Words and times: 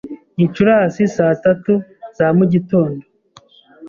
Gicurasi 0.39 1.03
saa 1.15 1.33
tatu 1.43 1.73
za 2.17 2.27
mugitondo? 2.37 3.03